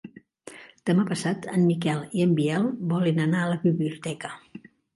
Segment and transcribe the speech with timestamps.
[0.89, 2.67] Demà passat en Miquel i en Biel
[2.97, 4.37] volen anar a la biblioteca.